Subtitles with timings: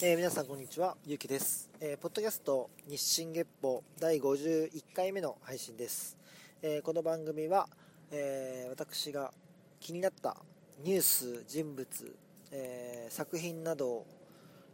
[0.00, 6.16] えー、皆さんこんにちは、ゆうきです、えー、ポッドキャスト日進月報第51回目の配信です。
[6.62, 7.68] えー、この番組は、
[8.12, 9.32] え私が
[9.80, 10.36] 気になった
[10.84, 12.16] ニュース、人物、
[12.52, 14.06] え作品などを、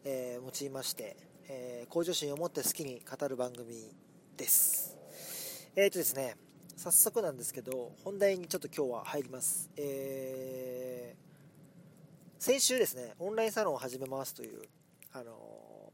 [0.04, 1.16] え用いまして、
[1.48, 3.94] え向上心を持って好きに語る番組
[4.36, 4.94] です。
[5.74, 6.36] えっ、とですね、
[6.76, 9.70] 早速なんですけど、本題にちょっと今日は入ります。
[9.78, 11.16] え
[12.38, 14.68] 先週ですね、オンラインサロンを始めますという
[15.16, 15.30] あの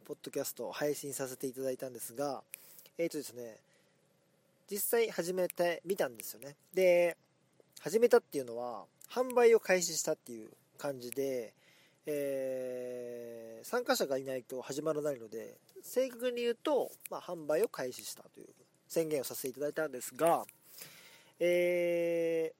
[0.06, 2.42] ポッドキャストを配信させていただいたんですが、
[2.96, 3.58] えっ、ー、とですね、
[4.70, 6.56] 実際始めてみたんですよね。
[6.72, 7.18] で、
[7.80, 10.48] 始めたっていうのは、販売を開始したっていう
[10.78, 11.52] 感じで、
[12.06, 18.46] えー、参加者がいないと始まらないので、正確に言うと、まあ、販売を開始したという
[18.88, 20.46] 宣言をさせていただいたんですが、
[21.40, 22.54] え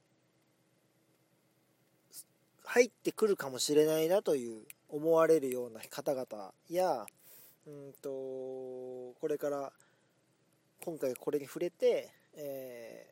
[2.13, 7.07] ー、入ってくるかもしれないなという思われるような方々や
[7.67, 9.73] うんとこれから
[10.85, 13.07] 今回これに触れて、え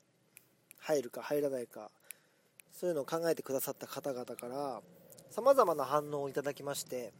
[0.80, 1.90] ー、入るか入らないか
[2.72, 4.80] そういうのを考えてくださった方々から
[5.30, 7.12] さまざまな反応をいただきまして、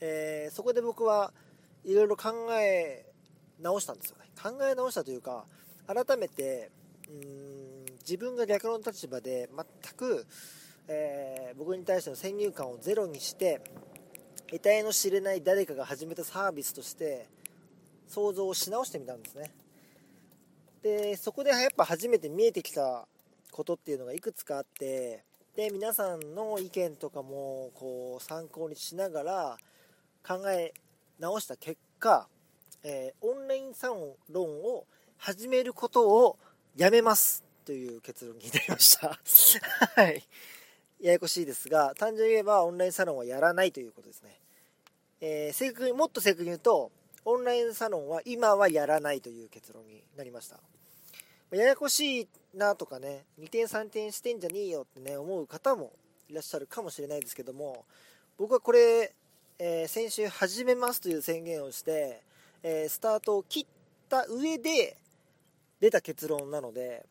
[0.00, 1.32] えー、そこで僕は
[1.84, 3.06] いろいろ考え
[3.60, 4.24] 直したんですよね。
[4.40, 5.44] 考え直したというか
[5.86, 6.70] 改めて
[7.08, 10.26] うん自分が逆の立場で全く
[10.88, 13.60] えー、僕に対しての先入観をゼロにして
[14.48, 17.26] 得体の知れない誰かが始めたサービスとして
[18.08, 19.50] 想像をし直してみたんですね。
[20.82, 23.06] でそこでやっぱ初めて見えてきた
[23.50, 25.24] ことっていうのがいくつかあって
[25.56, 29.56] で皆さんの意見とかもこう参考にしながら
[30.26, 30.74] 考え
[31.18, 32.28] 直した結果、
[32.82, 34.84] えー、オンラインサロンを
[35.16, 36.38] 始めることを
[36.76, 39.18] やめますという結論になりました。
[39.96, 40.22] はい。
[41.04, 44.40] ややこしいですが、単純に言えばオンラインサロンはやらないということですね。
[45.20, 46.90] えー、正確に、もっと正確に言うと、
[47.26, 50.58] オンラインサロンは今はやらないという結論になりました。
[51.54, 55.92] ややこしいなとかね、2点3点してんじゃねえよってね、思う方も
[56.30, 57.84] いらっしゃるかもしれないですけども、
[58.38, 59.12] 僕はこれ、
[59.58, 62.22] えー、先週始めますという宣言をして、
[62.62, 63.66] えー、スタートを切っ
[64.08, 64.96] た上で
[65.80, 67.04] 出た結論なので、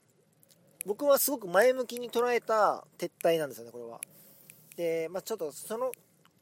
[0.85, 4.01] 僕はすごく前向きに捉えた撤退なんですよね、これは。
[4.75, 5.91] で、まあ、ちょっとその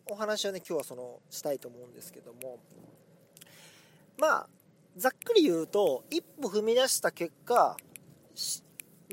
[0.10, 2.60] お話をね、今日はそのしたいと思うんですけども、
[4.18, 4.50] まあ、
[4.98, 7.78] ざっくり言うと、一歩踏み出した結果、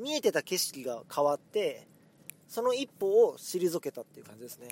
[0.01, 1.87] 見えてた景色が変わって、
[2.49, 4.69] その一歩を退けたっていう感じですね。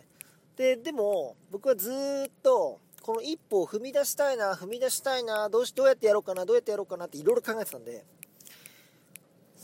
[0.56, 8.04] で、でも、僕はずっと、この一歩を踏み出したいな、踏み出したいな、どうし、どうやってやろうかな、どうやってやろうかなっていろいろ考えてたんで、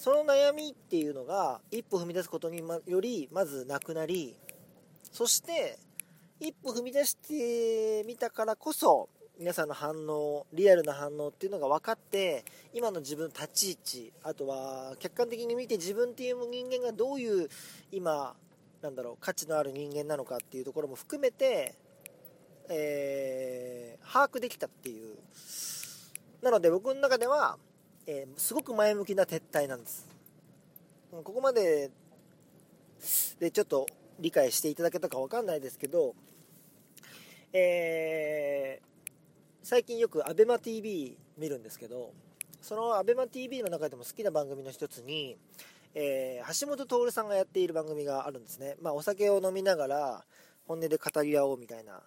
[0.03, 4.35] その悩みっていうのが一歩踏み出すことによりまずなくなり
[5.13, 5.79] そして
[6.41, 9.09] 一歩踏み出してみたからこそ
[9.39, 17.49] 皆さんの反応リアルな反応っていうのが分かって今の自分の立ち位置あとは客観的に見て自分っていう人間がどういう
[17.93, 18.35] 今
[18.83, 21.77] なんだろう価値のある人間なのかっていうところも含めて、
[22.69, 25.17] えー、把握できたっていう。
[26.43, 27.57] なので僕の中では
[28.07, 30.09] えー、すごく前向きな撤退なんです。
[31.11, 31.91] ここまで
[33.39, 33.87] でちょっと
[34.19, 36.15] 理解していただけたか分かんないですけど、
[37.53, 39.09] えー、
[39.63, 42.13] 最近よく ABEMATV 見るんですけど
[42.61, 45.37] その ABEMATV の中でも好きな番組の一つに、
[45.95, 50.25] えー、橋本徹さんがやっている番組があるんですね、まあ、お酒を飲みながら
[50.67, 52.01] 本音で語り合おうみたいな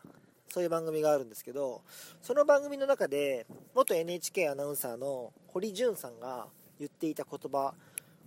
[0.55, 1.81] そういう番組があるんですけど
[2.21, 3.45] その番組の中で
[3.75, 6.47] 元 NHK アナウンサーの堀潤さんが
[6.79, 7.73] 言っていた言葉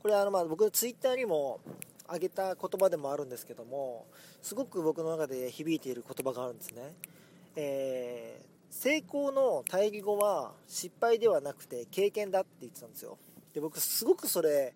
[0.02, 1.58] これあのまあ僕のツイッターにも
[2.12, 4.04] 上げた言葉でもあるんですけども
[4.42, 6.92] すごく僕の中で響いている言葉があるんですね、
[7.56, 13.16] えー、成功の対義語は失敗ではなくて経験だって言ってたんですよ。
[13.54, 14.74] で僕すごくそれ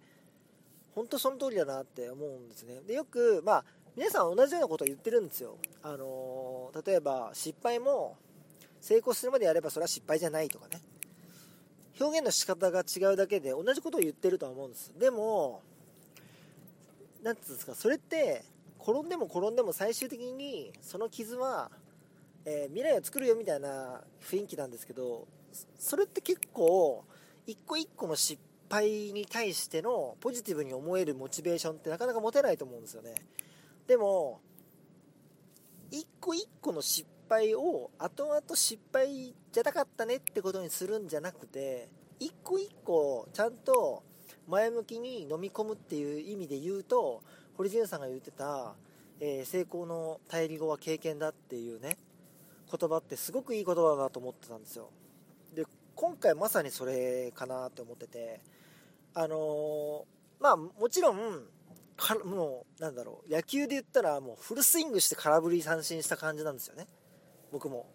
[0.95, 2.81] 本当その通りだなって思うんですね。
[2.87, 5.59] でよくまあ皆さん同じようなことを言ってるんですよ。
[5.83, 8.17] あの、例えば失敗も
[8.81, 10.81] 成功するまでやればそれは失敗じゃないとかね。
[12.01, 14.95] 表現の仕方が違うだけで同じことを言ってるとは思うんです。
[14.99, 15.61] でも、
[17.23, 18.45] 何て言うんですか、それって
[18.81, 21.71] 転んでも転んでも最終的にその傷は、
[22.47, 25.29] えー、未来を作るよみたいな雰囲気なんですけど、
[25.79, 27.05] それって結構
[27.47, 28.41] 一個一個の失
[28.71, 33.15] 敗に対してのポジティブに思えるモチベーションってなかなか持てないと思うんですよね。
[33.87, 34.41] でも
[35.91, 41.89] 一個一個の失敗を後々失敗じゃなかったねってことにするんじゃなくて
[42.19, 44.03] 一個一個ちゃんと
[44.49, 47.23] 前向きに飲み込むっていう意味で言うと
[47.57, 48.75] 堀潤さんが言ってた、
[49.21, 51.99] えー、成功の対義語は経験だっていうね
[52.71, 54.91] 言葉ってすごくいい言葉だなと思ってたんですよ。
[55.55, 55.65] で
[55.95, 58.41] 今回まさにそれかなって思ってて
[59.15, 60.03] あのー、
[60.41, 61.45] まあもちろん
[61.97, 66.87] かもうなんだろう野球で言ったらもうフルスイングして空振り三振した感じなんですよね。
[67.53, 67.87] 僕も。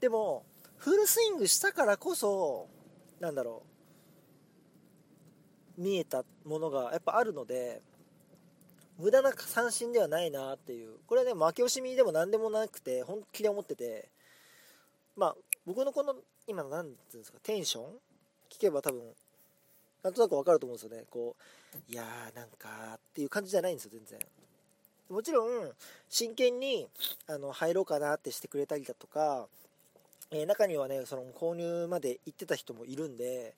[0.00, 0.44] でも
[0.76, 2.68] フルスイングしたからこそ
[3.20, 3.62] なんだろ
[5.78, 7.82] う見えたものがやっぱあるので
[8.98, 10.98] 無駄な三振ではないなっていう。
[11.06, 14.08] これはね負け惜しみでも何でもなくて本気で思ってて
[15.16, 16.14] まあ僕のこの
[16.46, 17.84] 今の何て言うんですかテンション？
[18.50, 19.02] 聞けば多分
[20.06, 21.04] なんとなく分かると思うんですよね。
[21.10, 21.34] こ
[21.74, 24.18] ういやーなんかっていう感じじゃないんですよ全然。
[25.10, 25.72] もちろん
[26.08, 26.86] 真剣に
[27.26, 29.46] あの入ろうかなってしてくれたりだとか、
[30.30, 33.54] えー、中にはねその購入まで行ってた人もいるんで、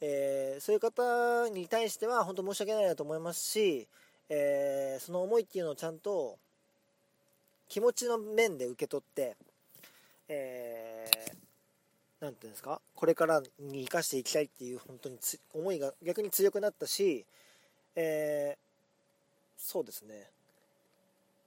[0.00, 3.88] えー、そういう方に対しては本当申し訳ないなと思いますし
[4.30, 6.36] えー、その思いっていうのをちゃんと
[7.68, 9.36] 気持ちの面で受け取って、
[10.28, 15.18] えー、ていうんですか、これからに生かしていきたいっていう本当に
[15.54, 17.24] 思いが逆に強くなったし、
[17.94, 18.58] えー、
[19.56, 20.30] そうですね、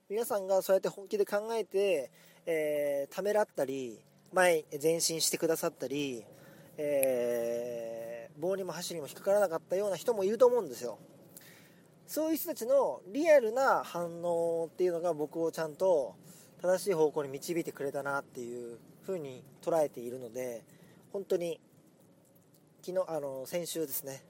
[0.08, 2.10] 皆さんがそうやって本気で考えて、
[2.46, 3.98] えー、ためらったり、
[4.32, 6.24] 前、前進してくださったり、
[6.76, 10.98] えー、棒にも箸にも引っかからなかったような人もいると思うんですよ。
[12.06, 16.14] そういう人たちのリアルな反応っていうのが僕をちゃんと
[16.60, 20.62] 正しい方向に導いてくれたなっていう風に捉えているので
[21.12, 21.60] 本当に
[22.82, 24.22] 昨日あの先週ですね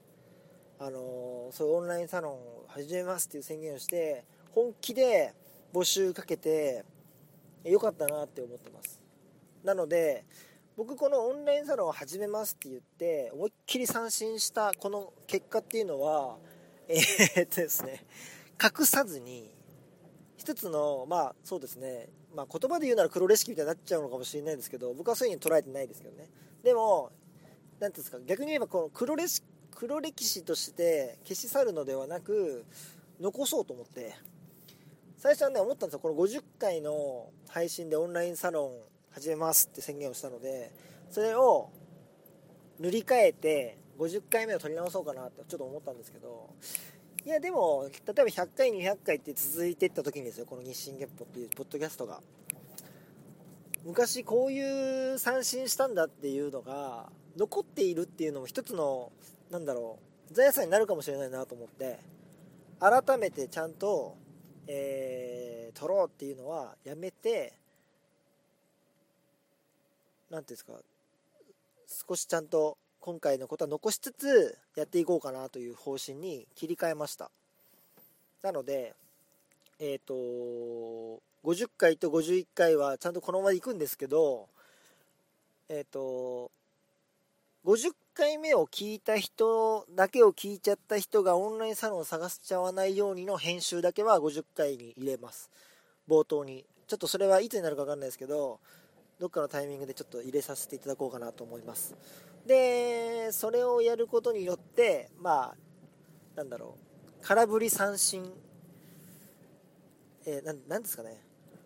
[0.79, 5.33] あのそういうオンラインサロンを始めますっていう宣言をして本気で
[5.73, 6.83] 募集かけて
[7.63, 8.99] よかったなって思ってます。
[9.63, 10.25] なので
[10.75, 16.37] 僕このオンラインサロンを始めますって言って思いっきり三振したこの結果っていうのは
[16.87, 18.05] えー、っ とですね、
[18.61, 19.49] 隠さずに、
[20.35, 26.29] 一つの、まあそうですね、まあ言葉で言うなら黒レシピみたいになっちゃうのかもしれないですけど、僕はそういう風に捉えてないですけどね。
[26.63, 27.11] でも、
[27.79, 32.65] 何ていうんですか、逆に言えばこの黒レシ黒歴史として消し去るのではなく、
[33.19, 34.13] 残そうと思って、
[35.17, 35.99] 最初はね、思ったんですよ。
[35.99, 38.71] この50回の配信でオンラインサロン
[39.11, 40.71] 始めますって宣言をしたので、
[41.09, 41.69] それを
[42.79, 46.49] 塗り替えて、50回目を取り直そうかなってちょっと思ったんですけど
[47.25, 52.21] いやでも例えば100回200回って続いていった時にですよこの日進月歩っていうポッドキャストが。
[53.85, 59.11] 昔こういう三振したんだっていうのが残っているっていうのも一つの
[59.51, 59.99] なんだろ
[60.31, 61.99] う財産になるかもしれないなと思って
[62.79, 64.15] 改めてちゃんと、
[64.67, 67.53] えー、取ろうっていうのはやめて
[70.31, 70.73] 何ていうんですか
[72.07, 77.29] 少しちゃんと今回のことは残しつつやっていこうかなという方針に切り替えました。
[78.41, 78.93] なので
[79.77, 84.47] えっ、ー、と50回と51回はちゃんとこのまま行くんですけど
[85.67, 86.49] えっ、ー、と
[87.65, 95.49] 50回目を聞いた人だけを聞いちゃった人がオンラインサロンを探しちゃわないようにの編集だけは50回に入れます。
[96.07, 96.63] 冒頭に。
[96.87, 98.59] ちょっとそれはいつになるか分かんないですけど
[99.23, 101.95] どっかのタイミングでちょっと入れさせていただこうかなと思います。
[102.45, 105.55] でそれをやることによってまあ
[106.35, 107.25] なんだろう。
[107.25, 108.29] 空振り三振。
[110.25, 111.21] えー、なんですかね、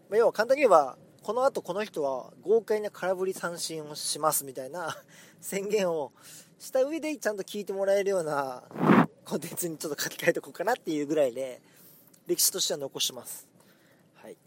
[0.07, 4.95] ま、要は簡単に言えばこのあとこの人は豪快な空振り三振をしますみたいな
[5.41, 6.11] 宣言を
[6.59, 8.61] した上でちゃんと聞いてもらえるような
[9.25, 11.59] コンテンツにちょっと書き換えておこうかなっていうぐらいで
[12.27, 13.47] 歴史としては残します。
[14.13, 14.37] はい。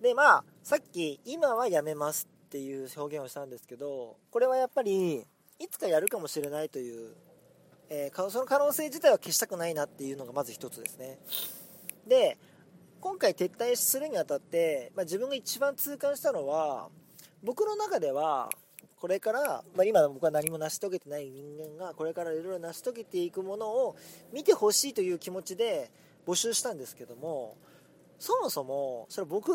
[0.00, 5.16] でまあさっき今はやめますっていう表現をしたんですけどこれはやっぱり
[5.58, 7.10] いつかやるかもしれないという、
[7.90, 11.18] えー、その可能性自体は消したくないなっていうのがまず一つですね。
[12.08, 12.38] で
[13.02, 16.88] 今回撤退するにあたって、まあ、自分が一番痛感したのは
[17.42, 18.48] 僕の中では
[18.96, 23.96] これから、まあ、今僕は何も成し遂げてない人間がこれからいろいろ成し遂げていくものを
[24.32, 25.90] 見てほしいという気持ちで
[26.26, 27.58] 募集したんですけども
[28.18, 29.52] そもそもそれ僕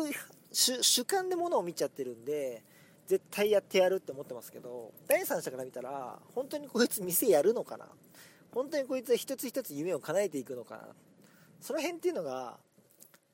[0.52, 2.62] 主観でものを見ちゃってるんで
[3.06, 7.86] 絶対やってやるって思ってますけど第三者から見たら本当にこいつ店やるのかな？
[8.52, 10.88] 本当にこいつは一つ一つ夢を叶えていくのかな？
[11.60, 12.56] その辺っていうのが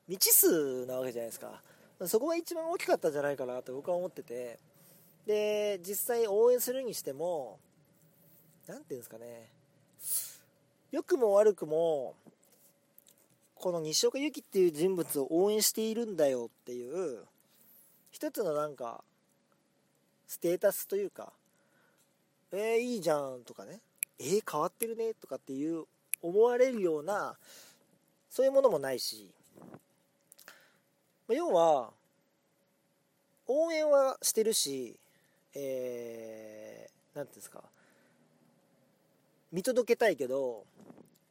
[0.07, 1.61] 未知数なわけじゃないですか。
[2.05, 4.59] そこが一番大きかったんじゃないかなと僕は思ってて。
[5.25, 7.59] で実際応援するにしても
[8.65, 9.51] 何て言うんですかね。
[10.91, 12.15] 良くも悪くも
[13.59, 17.25] この西岡由紀っていう人物を応援しているんだよっていう
[18.11, 19.03] 一つのなんか
[20.27, 21.31] ステータスというか、
[22.51, 23.79] えー、いいじゃんとかね、
[24.19, 25.85] えー、変わってるねとかっていう
[26.21, 27.35] 思われるような、
[28.29, 29.29] そういうものもないし、
[31.29, 31.91] 要は、
[33.47, 34.99] 応援はしてるし、
[35.53, 37.63] えー、なんていうんですか、
[39.51, 40.65] 見届けたいけど、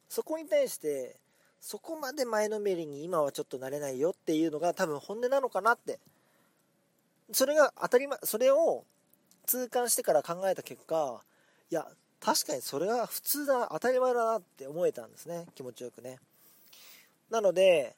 [0.09, 1.17] そこに対して、
[1.59, 5.99] そこまで前のめりに今はちょっとなれないよっていうのが多分本音なのかなって。
[7.31, 8.85] それが当たり前、それを
[9.45, 11.21] 痛感してから考えた結果、
[11.69, 11.85] いや、
[12.19, 15.45] 確かにそれは普通だ、当たり前だなって思えたんですね。
[15.55, 16.19] 気持ちよくね。
[17.29, 17.95] なので、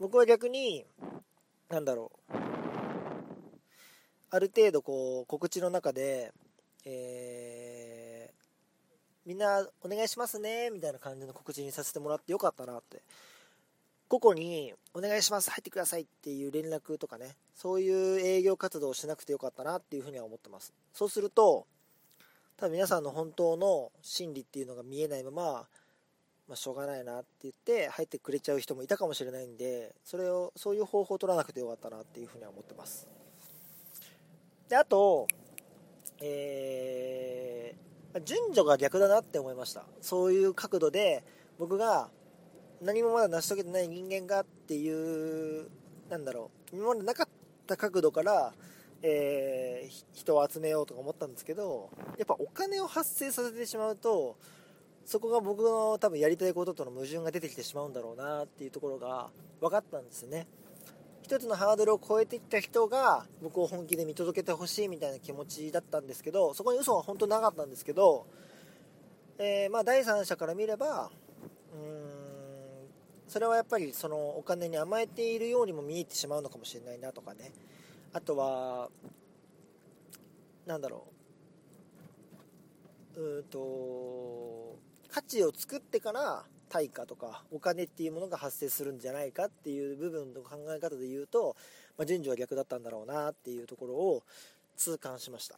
[0.00, 0.84] 僕は逆に、
[1.68, 2.34] なんだろう。
[4.30, 6.32] ある程度こう、告知の中で、
[6.84, 7.63] えー、
[9.26, 13.02] みんなお願いしますね、みたいな感じの告知にさせてもらってよかったなって。
[14.08, 20.74] 個々にお願いします、入ってくださいっていう連絡とかね、そういう営業活動をしなくてよかったなっていうふうには思ってます。
[20.92, 21.66] そうすると、
[22.56, 25.66] 多分皆さんの本当の心理っていうのが見えないまま、
[26.46, 33.08] まあ、しょうがないなって言って入ってくれちゃう人もいたかもしれないんでそれをそういう方法を取らなくてよかったなっていうふうには思ってます
[34.68, 35.26] であと
[36.20, 37.53] えー、
[38.22, 39.84] 順序が逆だなって思いました。
[40.00, 41.24] そういう角度で
[41.58, 42.10] 僕が
[42.80, 45.68] 何もまだ成し遂げてない人間がっていう
[46.08, 46.76] なんだろう。
[46.76, 47.28] 今までなかっ
[47.66, 48.52] た角度から
[49.06, 54.38] えー、人を集めようとか思ったんですけどやっぱお金を発生させてしまうと
[55.04, 59.28] そこが僕の多分やりたいこととの矛盾が出てきてしまうんだろうなっていうところが
[59.60, 60.46] 分かったんですよね。
[61.24, 68.26] 一つのハードルを超えていった人が僕を本気で見届けてほしいみたいな気持ちだったんですけどそこに嘘は本当なかったんですけど、
[69.38, 71.10] えー、まあ第三者から見れば
[71.72, 72.04] うーん
[73.26, 77.52] それはやっぱりそのお金に甘えているようにも見えてしまうのかもしれないなとかね。
[78.12, 78.90] あとは
[80.66, 81.06] なんだろ
[83.16, 83.20] う。
[83.22, 84.76] うーんと
[85.08, 91.54] 価値を作ってから対価とかお金っていうものが発生するんじゃないかっていう部分の考え方で言うと、
[91.96, 94.24] まあ、順序は逆だったんだろうなっていうところを
[94.76, 95.56] 痛感しました。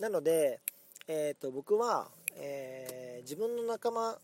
[0.00, 0.58] なので、
[1.06, 4.18] えー、と僕は、えー、自分の仲間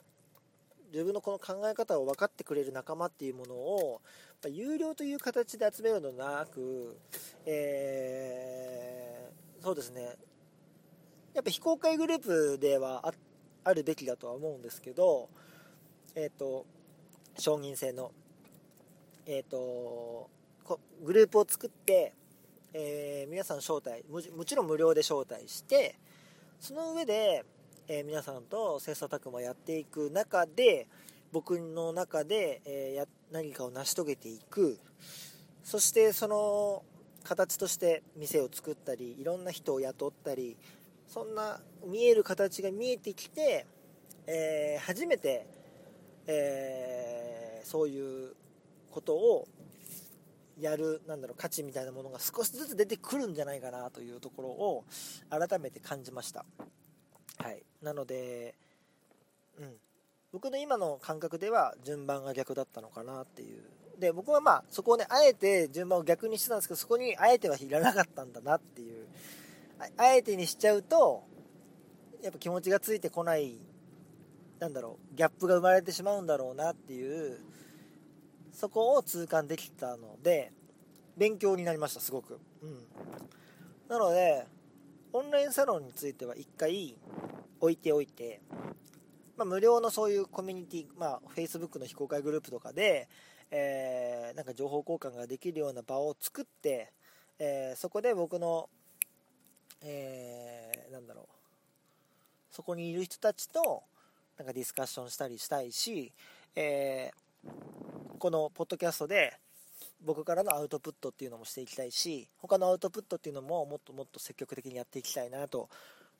[0.93, 4.01] 自分のこの考え方を分かってくれる仲間っていうものを、
[4.43, 6.97] まあ、有料という形で集めるのではなく、
[7.47, 10.17] えー、そうですね。
[11.35, 13.15] やっぱ非公開グループでは
[13.63, 15.29] あるべきだとは思うんですけど、
[16.15, 16.67] えっ、ー、と、
[17.39, 18.13] 承認制の、
[19.27, 20.29] えっ、ー、と、
[21.05, 22.15] グループを作って、
[22.73, 25.97] えー、皆さん招待も、もちろん無料で招待して、
[26.59, 27.45] その上で、
[27.89, 30.87] え皆さんと切磋琢磨やっていく中で、
[31.33, 34.79] 僕の中で、えや何かを成し遂げていく。
[35.65, 36.85] そしてその
[37.25, 40.57] 形として店を作ったり、いろんな人を雇ったり、
[41.09, 43.67] そんな見える形が見えてきて、
[44.27, 45.47] えー、初めて、
[46.33, 48.35] えー、そういう
[48.91, 49.49] ことを
[50.61, 54.85] やるなんだろう価値みたいなものが少しずつ出てくるんじゃないかなというところを
[55.31, 56.45] 改めて感じました。
[57.39, 58.55] はい、なので、
[59.59, 59.73] うん、
[60.33, 63.63] 僕の今の感覚では順番が逆だったのかなっていう。
[63.99, 69.07] で僕はまあそこをねあえて順番を逆にしてたんですけどそこにあえてはいらなかったんだなっていう。
[69.97, 71.23] あえてにしちゃうと
[72.23, 73.57] やっぱ気持ちがついてこない
[74.61, 77.41] なんだろうギャップが生まれてしまうんだろうなっていう
[78.53, 80.53] そこを痛感できたので
[81.17, 82.39] 勉強になりましたすごく。
[82.63, 82.87] うん。
[83.89, 84.47] なので
[85.13, 86.97] オンラインサロンについては一回
[87.59, 88.41] 置いておいて、
[89.37, 93.09] まあ、無料のそういうコミュニティ、まあ、Facebook の非公開グループとかで、
[93.51, 96.93] えー、なんか情報交換ができるような場を作って、
[97.41, 98.69] えー、そこで僕の
[99.83, 101.27] えー、なんだろう
[102.51, 103.83] そこにいる人たちと
[104.41, 106.11] なんかディスカッションしたりしたいし、
[106.57, 107.51] えー、
[108.19, 109.35] このポッドキャストで
[110.03, 115.69] 僕からのアウトプットっていうのもしていきたいし他のアウトプットっていうのももっともっと積極的にやっていきたいなと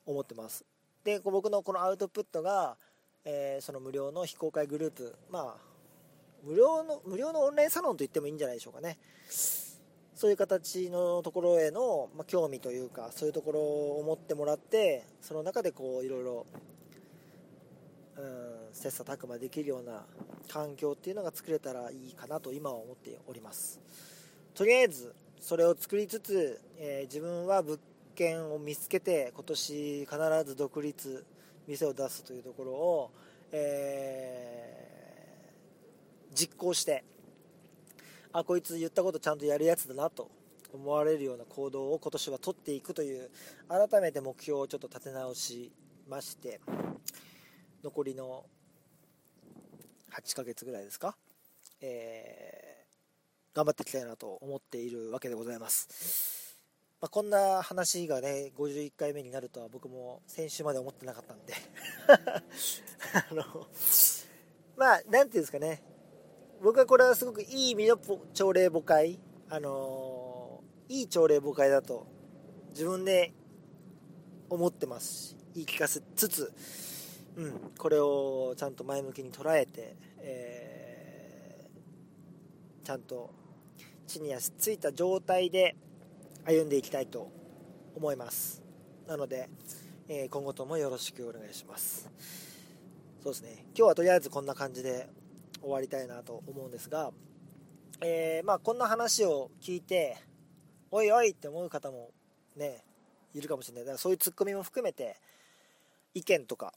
[0.05, 0.67] 思ってます。
[1.03, 2.77] で僕のこのアウトプットが、
[3.25, 5.71] えー、その無料の非公開グループまあ
[6.45, 8.99] 無料の無料のオンラインサロンと言ってもいいんじゃないでしょうかね。
[10.15, 16.45] そういう形のところへの、まあ、興味というかそういうところを持ってもらってその中でこういろいろ、
[18.21, 20.05] うん、切磋琢磨できるような
[20.49, 23.81] 環境っていうのが作れたらいいかなと今は思っております。
[24.55, 27.81] とりあえずそれを作りつつ、えー、自分は物
[28.15, 31.25] 件を見つけて今年必ず独立
[31.67, 33.11] 店を出すというところを、
[33.53, 37.05] えー、実行して
[38.33, 40.31] あこいつ言ったことちゃんとやるやつだなと
[40.73, 43.31] 思われるような行動を今年は取っていくという
[43.69, 45.73] 改めて目標をちょっと立て直し
[46.09, 46.61] まして
[47.83, 48.45] 残りの
[50.13, 51.17] 8ヶ月ぐらいですか、
[51.81, 56.59] えー、頑張っていきたいなと思っているわけでございます。
[57.01, 61.55] まあ、こんな話がね51回目になるとは僕も先週まで思ってなかったんで。
[63.31, 63.67] あの
[64.77, 65.83] まあなんていうんですかね。
[66.63, 67.99] 僕はこれはすごくいい意味の
[68.35, 69.19] 朝礼誤解
[69.49, 72.07] あのいい朝礼誤解だと
[72.71, 73.33] 自分で
[74.51, 76.53] 思ってますし言い聞かせつつ、
[77.37, 83.31] うん、これをちゃんと前向きに捉えて、えー、ちゃんと
[84.07, 85.77] 地に足ついた状態で
[86.45, 87.31] 歩んでいきたいと
[87.95, 88.63] 思います。
[89.07, 89.49] なので、
[90.09, 92.11] えー、今後ともよろしくお願いします。
[93.23, 93.67] そうですね。
[93.77, 95.09] 今日はとりあえずこんな感じで
[95.63, 97.13] 終わりたいなと思うんですが、
[98.01, 100.17] えー、まあこんな話を聞いて
[100.91, 102.11] おいおいって思う方も
[102.57, 102.83] ね
[103.35, 103.85] いるかもしれない。
[103.85, 105.17] だからそういうツッコミも含めて
[106.15, 106.73] 意見とか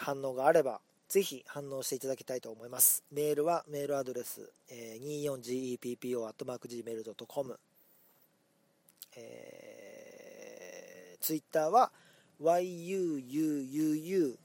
[0.00, 7.58] 反応があればぜひ反応していただきたいと思いますメールはメールアドレス、えー、24geppo.gmail.com
[9.16, 11.90] えー、ツイッターは
[12.40, 14.36] yuuuuki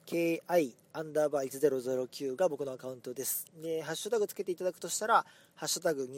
[0.94, 3.46] アンダーバー1009が僕のアカウントです。
[3.62, 6.10] で、ハッシュタグつけていただくとしたら、ハッシュタグ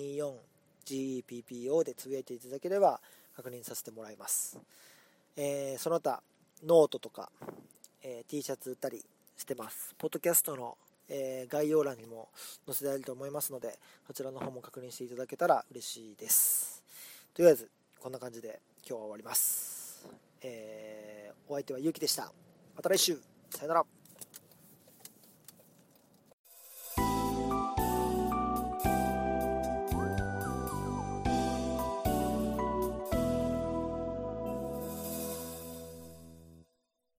[0.88, 3.00] 24GEPPO でつぶやいていただければ
[3.36, 4.58] 確認させてもらいます。
[5.36, 6.24] えー、その他、
[6.64, 7.30] ノートとか、
[8.02, 9.06] えー、T シャツ売ったり
[9.38, 9.96] してます。
[9.98, 10.78] ポッドキャストの、
[11.08, 12.30] えー、概要欄にも
[12.66, 13.78] 載せてあると思いますので、
[14.08, 16.84] そちらの方も確認していただけたら嬉しいです。
[17.34, 20.08] とりあえず、こんな感じで今日は終わります。
[20.42, 22.32] えー、お相手はゆうきでした。
[22.76, 23.20] また来週。
[23.52, 23.97] さよなら。